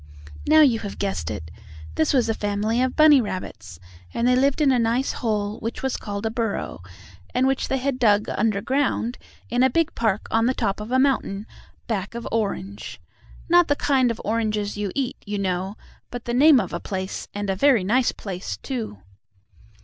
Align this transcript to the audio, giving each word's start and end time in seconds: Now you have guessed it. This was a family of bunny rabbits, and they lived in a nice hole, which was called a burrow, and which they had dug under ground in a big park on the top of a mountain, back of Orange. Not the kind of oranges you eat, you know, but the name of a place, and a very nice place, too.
Now 0.47 0.61
you 0.61 0.79
have 0.79 0.97
guessed 0.97 1.29
it. 1.29 1.51
This 1.93 2.11
was 2.11 2.27
a 2.27 2.33
family 2.33 2.81
of 2.81 2.95
bunny 2.95 3.21
rabbits, 3.21 3.79
and 4.15 4.27
they 4.27 4.35
lived 4.35 4.59
in 4.59 4.71
a 4.71 4.79
nice 4.79 5.11
hole, 5.11 5.59
which 5.59 5.83
was 5.83 5.95
called 5.95 6.25
a 6.25 6.31
burrow, 6.31 6.81
and 7.35 7.45
which 7.45 7.67
they 7.67 7.77
had 7.77 7.99
dug 7.99 8.27
under 8.29 8.61
ground 8.63 9.19
in 9.51 9.61
a 9.61 9.69
big 9.69 9.93
park 9.93 10.27
on 10.31 10.47
the 10.47 10.55
top 10.55 10.79
of 10.79 10.91
a 10.91 10.97
mountain, 10.97 11.45
back 11.85 12.15
of 12.15 12.27
Orange. 12.31 12.99
Not 13.47 13.67
the 13.67 13.75
kind 13.75 14.09
of 14.09 14.19
oranges 14.25 14.75
you 14.75 14.91
eat, 14.95 15.17
you 15.23 15.37
know, 15.37 15.77
but 16.09 16.25
the 16.25 16.33
name 16.33 16.59
of 16.59 16.73
a 16.73 16.79
place, 16.79 17.27
and 17.35 17.47
a 17.51 17.55
very 17.55 17.83
nice 17.83 18.11
place, 18.11 18.57
too. 18.57 19.03